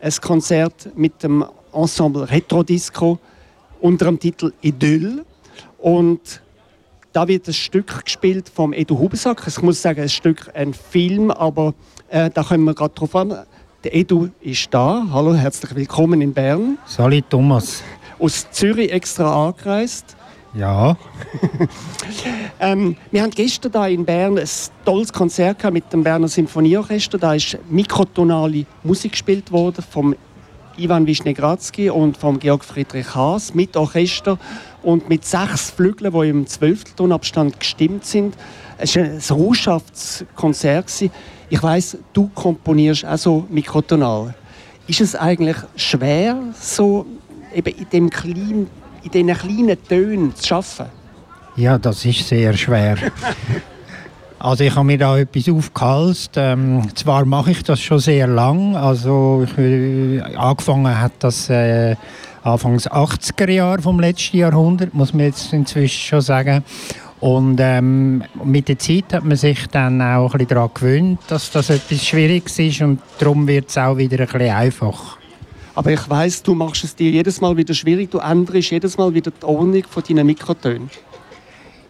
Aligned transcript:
ein 0.00 0.12
Konzert 0.20 0.90
mit 0.96 1.22
dem 1.22 1.44
Ensemble 1.72 2.30
Retro 2.30 2.62
Disco 2.62 3.18
unter 3.80 4.06
dem 4.06 4.18
Titel 4.18 4.52
Idyll. 4.60 5.24
Und 5.78 6.42
da 7.12 7.26
wird 7.26 7.48
ein 7.48 7.54
Stück 7.54 8.04
gespielt 8.04 8.48
vom 8.48 8.72
Edu 8.72 8.98
Hubesack. 8.98 9.42
Ich 9.46 9.60
muss 9.62 9.82
sagen, 9.82 10.00
ein 10.00 10.08
Stück, 10.08 10.50
ein 10.54 10.74
Film, 10.74 11.30
aber 11.30 11.74
äh, 12.08 12.30
da 12.30 12.42
kommen 12.42 12.64
wir 12.64 12.74
gerade 12.74 12.94
drauf 12.94 13.14
an. 13.16 13.34
Der 13.84 13.94
Edu 13.94 14.28
ist 14.40 14.72
da. 14.72 15.06
Hallo, 15.12 15.34
herzlich 15.34 15.74
willkommen 15.74 16.20
in 16.20 16.32
Bern. 16.32 16.78
Salut 16.84 17.24
Thomas. 17.30 17.82
Aus 18.18 18.50
Zürich 18.50 18.92
extra 18.92 19.48
angereist. 19.48 20.16
Ja. 20.54 20.96
ähm, 22.60 22.96
wir 23.10 23.22
haben 23.22 23.30
gestern 23.30 23.72
da 23.72 23.86
in 23.86 24.04
Bern 24.04 24.38
ein 24.38 24.48
tolles 24.84 25.12
Konzert 25.12 25.70
mit 25.72 25.92
dem 25.92 26.02
Berner 26.02 26.28
Sinfonieorchester. 26.28 27.18
Da 27.18 27.34
ist 27.34 27.58
mikrotonale 27.68 28.64
Musik 28.82 29.12
gespielt 29.12 29.52
worden 29.52 29.84
vom 29.88 30.14
Ivan 30.78 31.06
Wischnegratzki 31.06 31.90
und 31.90 32.16
vom 32.16 32.38
Georg 32.38 32.64
Friedrich 32.64 33.14
Haas 33.14 33.52
mit 33.52 33.76
Orchester 33.76 34.38
und 34.82 35.08
mit 35.08 35.24
sechs 35.24 35.70
Flügeln, 35.70 36.12
die 36.12 36.28
im 36.28 36.46
Zwölfteltonabstand 36.46 37.58
gestimmt 37.58 38.04
sind. 38.06 38.36
Es 38.78 38.96
war 38.96 39.04
ein 39.04 39.20
Rauschaftskonzert. 39.28 41.10
Ich 41.50 41.62
weiß, 41.62 41.98
du 42.12 42.30
komponierst 42.34 43.04
auch 43.04 43.18
so 43.18 43.46
mikrotonal. 43.50 44.34
Ist 44.86 45.00
es 45.00 45.14
eigentlich 45.14 45.56
schwer, 45.76 46.38
so 46.58 47.04
eben 47.54 47.76
in 47.76 47.88
dem 47.90 48.10
kleinen 48.10 48.70
in 49.14 49.26
diesen 49.26 49.38
kleinen 49.38 49.84
Tönen 49.84 50.34
zu 50.34 50.54
arbeiten? 50.54 50.90
Ja, 51.56 51.78
das 51.78 52.04
ist 52.04 52.28
sehr 52.28 52.52
schwer. 52.56 52.96
also 54.38 54.64
ich 54.64 54.74
habe 54.74 54.86
mir 54.86 54.98
da 54.98 55.18
etwas 55.18 55.48
aufgehalst. 55.48 56.32
Ähm, 56.36 56.88
zwar 56.94 57.24
mache 57.24 57.50
ich 57.50 57.62
das 57.62 57.80
schon 57.80 57.98
sehr 57.98 58.26
lang. 58.26 58.76
Also 58.76 59.44
ich, 59.44 59.58
äh, 59.58 60.20
angefangen 60.36 61.00
hat 61.00 61.12
das 61.20 61.50
äh, 61.50 61.96
Anfangs 62.42 62.88
80er 62.88 63.50
Jahre 63.50 63.82
vom 63.82 63.98
letzten 63.98 64.38
Jahrhundert, 64.38 64.94
muss 64.94 65.12
man 65.12 65.26
jetzt 65.26 65.52
inzwischen 65.52 66.00
schon 66.00 66.20
sagen. 66.20 66.64
Und 67.20 67.58
ähm, 67.60 68.22
mit 68.44 68.68
der 68.68 68.78
Zeit 68.78 69.12
hat 69.12 69.24
man 69.24 69.36
sich 69.36 69.66
dann 69.66 70.00
auch 70.00 70.26
ein 70.26 70.38
bisschen 70.38 70.48
daran 70.48 70.70
gewöhnt, 70.72 71.18
dass 71.26 71.50
das 71.50 71.70
etwas 71.70 72.06
Schwieriges 72.06 72.58
ist 72.60 72.80
und 72.80 73.00
darum 73.18 73.48
wird 73.48 73.68
es 73.68 73.76
auch 73.76 73.96
wieder 73.96 74.20
ein 74.20 74.26
bisschen 74.26 74.54
einfach. 74.54 75.18
Aber 75.78 75.92
ich 75.92 76.10
weiß, 76.10 76.42
du 76.42 76.56
machst 76.56 76.82
es 76.82 76.96
dir 76.96 77.08
jedes 77.08 77.40
Mal 77.40 77.56
wieder 77.56 77.72
schwierig. 77.72 78.10
Du 78.10 78.18
änderst 78.18 78.72
jedes 78.72 78.98
Mal 78.98 79.14
wieder 79.14 79.30
die 79.30 79.44
Ordnung 79.44 79.84
von 79.88 80.02
deinen 80.02 80.26
Mikrotönen. 80.26 80.90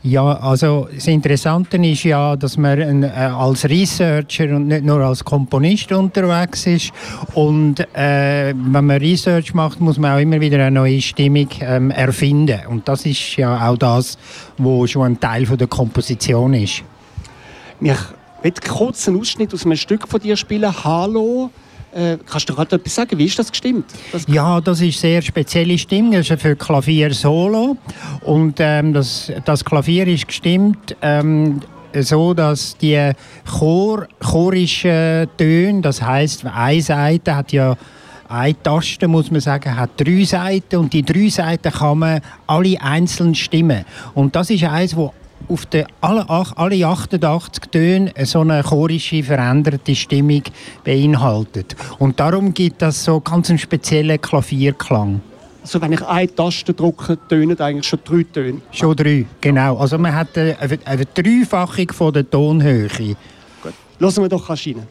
Ja, 0.03 0.25
also 0.41 0.89
das 0.95 1.07
Interessante 1.07 1.79
ist 1.79 2.05
ja, 2.05 2.37
dass 2.37 2.59
man 2.59 3.03
äh, 3.03 3.07
als 3.07 3.65
Researcher 3.65 4.55
und 4.55 4.69
nicht 4.69 4.85
nur 4.85 5.01
als 5.01 5.25
Komponist 5.25 5.91
unterwegs 5.91 6.67
ist. 6.67 6.93
Und 7.33 7.81
äh, 7.97 8.53
wenn 8.55 8.85
man 8.85 8.99
Research 8.99 9.55
macht, 9.55 9.81
muss 9.81 9.97
man 9.97 10.17
auch 10.17 10.21
immer 10.21 10.39
wieder 10.39 10.59
eine 10.59 10.71
neue 10.71 11.01
Stimmung 11.01 11.49
ähm, 11.63 11.91
erfinden. 11.91 12.61
Und 12.69 12.87
das 12.87 13.07
ist 13.07 13.39
ja 13.39 13.71
auch 13.71 13.79
das, 13.79 14.19
was 14.59 14.91
schon 14.91 15.05
ein 15.05 15.19
Teil 15.19 15.47
von 15.47 15.57
der 15.57 15.67
Komposition 15.67 16.53
ist. 16.53 16.83
Ich 17.81 17.91
möchte 18.45 18.69
kurz 18.69 19.09
einen 19.09 19.19
Ausschnitt 19.19 19.55
aus 19.55 19.65
einem 19.65 19.77
Stück 19.77 20.07
von 20.07 20.21
dir 20.21 20.37
spielen. 20.37 20.85
Hallo. 20.85 21.51
Äh, 21.93 22.19
kannst 22.27 22.49
du 22.49 22.55
gerade 22.55 22.77
etwas 22.77 22.95
sagen? 22.95 23.19
Wie 23.19 23.25
ist 23.25 23.39
das 23.39 23.51
gestimmt? 23.51 23.87
Das 24.13 24.27
ja, 24.29 24.61
das 24.61 24.81
ist 24.81 25.01
sehr 25.01 25.23
spezielle 25.23 25.79
Stimmung. 25.79 26.13
Das 26.13 26.29
ist 26.29 26.43
für 26.43 26.55
Klavier 26.55 27.13
Solo. 27.15 27.77
Und 28.23 28.57
ähm, 28.59 28.93
das, 28.93 29.33
das 29.45 29.65
Klavier 29.65 30.07
ist 30.07 30.27
gestimmt 30.29 30.97
ähm, 31.01 31.61
so, 31.95 32.35
dass 32.35 32.77
die 32.77 33.13
Chor, 33.59 34.07
chorischen 34.21 35.29
Töne, 35.37 35.81
das 35.81 36.03
heißt, 36.03 36.45
eine 36.45 36.83
Seite 36.83 37.35
hat 37.35 37.53
ja 37.53 37.77
eine 38.29 38.63
Taste, 38.63 39.09
muss 39.09 39.31
man 39.31 39.41
sagen, 39.41 39.75
hat 39.75 39.91
drei 39.97 40.25
Seiten 40.25 40.77
und 40.77 40.93
die 40.93 41.03
drei 41.03 41.29
Seiten 41.29 41.73
kann 41.73 41.99
man 41.99 42.21
alle 42.47 42.81
einzeln 42.81 43.35
stimmen. 43.35 43.85
Und 44.15 44.37
das 44.37 44.51
ist 44.51 44.65
eins, 44.65 44.95
wo 44.95 45.15
auf 45.49 45.67
den, 45.67 45.87
alle, 46.01 46.29
alle 46.29 46.87
88 46.87 47.65
Töne 47.71 48.13
so 48.25 48.41
eine 48.41 48.63
chorische, 48.63 49.23
veränderte 49.23 49.95
Stimmung 49.95 50.43
beinhaltet. 50.85 51.77
Und 51.99 52.21
darum 52.21 52.55
gibt 52.55 52.83
das 52.83 53.05
so 53.05 53.21
ganz 53.21 53.51
einen 53.51 53.59
speziellen 53.59 54.21
Klavierklang. 54.21 55.21
Also 55.63 55.81
wenn 55.81 55.93
ich 55.93 56.03
eine 56.03 56.35
Taste 56.35 56.73
drücke, 56.73 57.19
tönen 57.29 57.61
eigentlich 57.61 57.87
schon 57.87 57.99
drei 58.05 58.23
Töne? 58.23 58.61
Schon 58.71 58.97
drei, 58.97 59.27
genau. 59.41 59.77
Also 59.77 59.99
man 59.99 60.15
hat 60.15 60.37
eine, 60.39 60.57
eine 60.85 61.05
Dreifachung 61.05 61.93
von 61.93 62.13
der 62.13 62.29
Tonhöhe. 62.29 62.89
Gut. 63.63 63.75
Lassen 63.99 64.23
wir 64.23 64.29
doch 64.29 64.49
rein. 64.49 64.87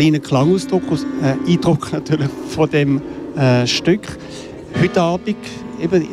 Kleinen 0.00 0.22
Klangausdruck, 0.22 0.82
äh, 1.22 1.52
Eindruck 1.52 1.92
natürlich 1.92 2.30
von 2.48 2.70
dem 2.70 3.02
äh, 3.36 3.66
Stück. 3.66 4.00
Heute 4.80 5.02
Abend 5.02 5.36
eben 5.78 6.08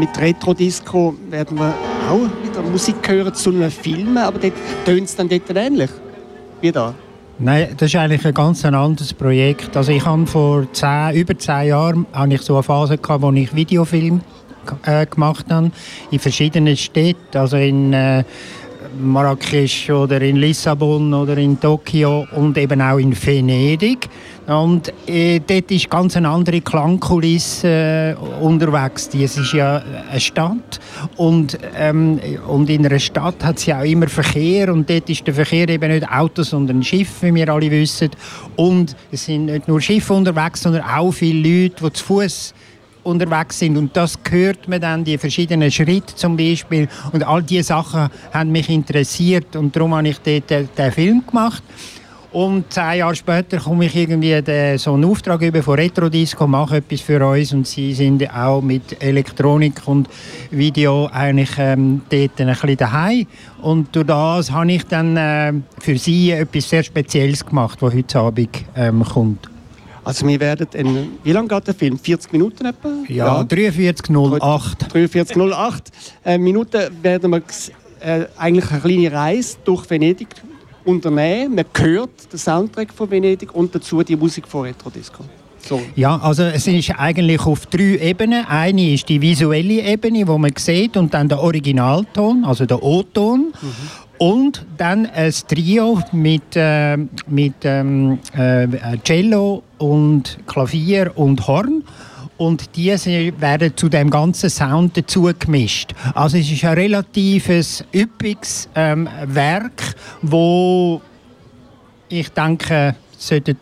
mit 0.00 0.20
Retro 0.20 0.52
Disco 0.52 1.14
werden 1.30 1.56
wir 1.56 1.72
auch 2.10 2.28
wieder 2.44 2.60
Musik 2.68 3.08
hören 3.08 3.32
zu 3.32 3.50
einem 3.50 3.70
Film, 3.70 4.16
aber 4.16 4.40
dort 4.40 4.54
tönt 4.84 5.04
es 5.04 5.14
dann 5.14 5.28
dort 5.28 5.42
ähnlich 5.54 5.90
wie 6.60 6.72
da. 6.72 6.92
Nein, 7.38 7.68
das 7.76 7.90
ist 7.90 7.96
eigentlich 7.96 8.26
ein 8.26 8.34
ganz 8.34 8.64
anderes 8.64 9.14
Projekt. 9.14 9.76
Also 9.76 9.92
ich 9.92 10.04
habe 10.04 10.26
vor 10.26 10.66
zehn, 10.72 11.14
über 11.14 11.38
zehn 11.38 11.68
Jahren 11.68 12.06
habe 12.12 12.34
ich 12.34 12.42
so 12.42 12.54
eine 12.54 12.64
Phase 12.64 12.98
gehabt, 12.98 13.22
wo 13.22 13.30
ich 13.30 13.54
Videofilm 13.54 14.22
äh, 14.82 15.06
gemacht 15.06 15.46
habe 15.50 15.70
in 16.10 16.18
verschiedenen 16.18 16.76
Städten, 16.76 17.38
also 17.38 17.58
in 17.58 17.92
äh, 17.92 18.24
Marrakesch 18.98 19.90
oder 19.90 20.20
in 20.22 20.36
Lissabon 20.36 21.12
oder 21.12 21.36
in 21.36 21.58
Tokio 21.60 22.26
und 22.32 22.56
eben 22.58 22.80
auch 22.80 22.98
in 22.98 23.14
Venedig. 23.14 24.08
Und 24.46 24.92
äh, 25.06 25.40
dort 25.40 25.70
ist 25.70 25.88
ganz 25.88 26.16
eine 26.16 26.28
andere 26.28 26.60
Klangkulisse 26.60 27.68
äh, 27.68 28.14
unterwegs. 28.42 29.08
Es 29.14 29.38
ist 29.38 29.54
ja 29.54 29.82
eine 30.10 30.20
Stadt 30.20 30.80
und, 31.16 31.58
ähm, 31.76 32.20
und 32.46 32.68
in 32.68 32.84
einer 32.84 32.98
Stadt 32.98 33.42
hat 33.42 33.56
es 33.56 33.66
ja 33.66 33.80
auch 33.80 33.84
immer 33.84 34.06
Verkehr 34.08 34.72
und 34.72 34.88
dort 34.90 35.08
ist 35.08 35.26
der 35.26 35.34
Verkehr 35.34 35.68
eben 35.68 35.90
nicht 35.90 36.06
Autos, 36.10 36.50
sondern 36.50 36.82
Schiffe, 36.82 37.28
wie 37.28 37.34
wir 37.36 37.48
alle 37.48 37.70
wissen. 37.70 38.10
Und 38.56 38.94
es 39.10 39.24
sind 39.24 39.46
nicht 39.46 39.66
nur 39.66 39.80
Schiffe 39.80 40.12
unterwegs, 40.12 40.60
sondern 40.60 40.82
auch 40.82 41.12
viele 41.12 41.62
Leute, 41.62 41.82
die 41.82 41.92
zu 41.92 42.04
Fuß 42.04 42.54
unterwegs 43.04 43.58
sind. 43.58 43.76
Und 43.76 43.96
das 43.96 44.18
hört 44.28 44.68
man 44.68 44.80
dann, 44.80 45.04
die 45.04 45.18
verschiedenen 45.18 45.70
Schritte 45.70 46.14
zum 46.16 46.36
Beispiel. 46.36 46.88
Und 47.12 47.22
all 47.22 47.42
diese 47.42 47.64
Sachen 47.64 48.08
haben 48.32 48.52
mich 48.52 48.68
interessiert 48.68 49.54
und 49.56 49.74
darum 49.76 49.94
habe 49.94 50.08
ich 50.08 50.18
dort 50.18 50.50
den, 50.50 50.68
den 50.76 50.92
Film 50.92 51.24
gemacht. 51.26 51.62
Und 52.34 52.72
zehn 52.72 52.98
Jahre 52.98 53.14
später 53.14 53.58
komme 53.58 53.84
ich 53.84 53.94
irgendwie 53.94 54.42
den, 54.42 54.76
so 54.76 54.94
einen 54.94 55.04
Auftrag 55.04 55.40
über 55.40 55.62
von 55.62 55.76
Retro 55.76 56.08
Disco, 56.08 56.48
mache 56.48 56.78
etwas 56.78 57.00
für 57.00 57.24
uns 57.24 57.52
und 57.52 57.64
sie 57.64 57.94
sind 57.94 58.28
auch 58.28 58.60
mit 58.60 59.00
Elektronik 59.00 59.80
und 59.86 60.08
Video 60.50 61.08
eigentlich 61.12 61.50
ähm, 61.58 62.00
dort 62.10 62.40
ein 62.40 62.48
bisschen 62.48 62.76
daheim. 62.76 63.24
Und 63.62 63.94
durch 63.94 64.06
das 64.08 64.50
habe 64.50 64.72
ich 64.72 64.84
dann 64.84 65.16
äh, 65.16 65.52
für 65.78 65.96
sie 65.96 66.32
etwas 66.32 66.68
sehr 66.68 66.82
Spezielles 66.82 67.46
gemacht, 67.46 67.80
was 67.80 67.94
heute 67.94 68.18
Abend 68.18 68.48
ähm, 68.74 69.04
kommt. 69.04 69.53
Also 70.04 70.26
wir 70.26 70.38
werden, 70.40 70.66
in, 70.74 71.12
wie 71.22 71.32
lange 71.32 71.48
geht 71.48 71.66
der 71.66 71.74
Film? 71.74 71.98
40 71.98 72.32
Minuten 72.32 72.66
etwa? 72.66 72.88
Ja, 73.08 73.26
ja. 73.26 73.40
43.08. 73.42 74.90
43.08 74.92 75.80
äh, 76.24 76.38
Minuten 76.38 76.80
werden 77.02 77.30
wir 77.30 77.42
äh, 78.00 78.26
eigentlich 78.36 78.70
eine 78.70 78.80
kleine 78.80 79.12
Reise 79.12 79.56
durch 79.64 79.88
Venedig 79.88 80.28
unternehmen. 80.84 81.54
Man 81.54 81.64
hört 81.76 82.32
den 82.32 82.38
Soundtrack 82.38 82.92
von 82.92 83.10
Venedig 83.10 83.54
und 83.54 83.74
dazu 83.74 84.02
die 84.02 84.16
Musik 84.16 84.46
von 84.46 84.62
Retro 84.62 84.90
Disco. 84.90 85.24
So. 85.66 85.80
Ja, 85.96 86.18
also 86.18 86.42
es 86.42 86.66
ist 86.66 86.90
eigentlich 86.98 87.40
auf 87.40 87.66
drei 87.66 87.98
Ebenen. 87.98 88.44
Eine 88.46 88.92
ist 88.92 89.08
die 89.08 89.20
visuelle 89.20 89.82
Ebene, 89.82 90.28
wo 90.28 90.36
man 90.36 90.52
sieht, 90.58 90.96
und 90.96 91.14
dann 91.14 91.28
der 91.28 91.40
Originalton, 91.40 92.44
also 92.44 92.66
der 92.66 92.82
O-Ton. 92.82 93.52
Mhm. 93.60 93.68
Und 94.18 94.64
dann 94.76 95.06
ein 95.06 95.32
Trio 95.48 96.00
mit, 96.12 96.54
äh, 96.54 96.96
mit 97.26 97.54
ähm, 97.64 98.18
äh, 98.36 98.66
Cello 99.04 99.62
und 99.78 100.38
Klavier 100.46 101.12
und 101.16 101.46
Horn. 101.46 101.82
Und 102.36 102.76
diese 102.76 103.32
werden 103.40 103.76
zu 103.76 103.88
dem 103.88 104.10
ganzen 104.10 104.50
Sound 104.50 104.96
dazu 104.96 105.30
gemischt. 105.38 105.94
Also 106.14 106.36
es 106.36 106.50
ist 106.50 106.64
ein 106.64 106.74
relativ 106.74 107.48
üppiges 107.94 108.68
ähm, 108.74 109.08
Werk, 109.26 109.94
wo 110.22 111.00
ich 112.08 112.28
denke, 112.30 112.96
sollten 113.16 113.56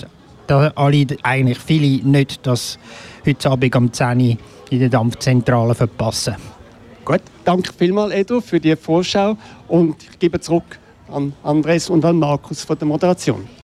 da 0.46 0.72
alle, 0.74 1.06
eigentlich 1.22 1.58
viele 1.58 2.06
nicht 2.06 2.46
das 2.46 2.78
heute 3.26 3.50
Abend 3.50 3.76
am 3.76 3.92
10 3.92 4.20
Uhr 4.20 4.36
in 4.70 4.78
der 4.80 4.88
Dampfzentrale 4.88 5.74
verpassen. 5.74 6.36
Gut, 7.04 7.20
danke 7.44 7.72
vielmals, 7.72 8.12
Edu, 8.12 8.40
für 8.40 8.60
die 8.60 8.76
Vorschau 8.76 9.36
und 9.66 9.96
ich 10.04 10.18
gebe 10.20 10.38
zurück 10.38 10.78
an 11.08 11.32
Andres 11.42 11.90
und 11.90 12.04
an 12.04 12.16
Markus 12.16 12.62
von 12.62 12.78
der 12.78 12.86
Moderation. 12.86 13.61